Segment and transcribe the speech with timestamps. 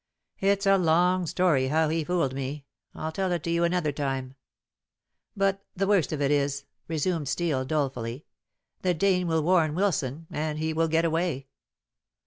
[0.39, 2.65] It's a long story how he fooled me.
[2.95, 4.33] I'll tell it to you another time.
[5.37, 8.25] But the worst of it is," resumed Steel dolefully,
[8.81, 11.49] "that Dane will warn Wilson and he will get away.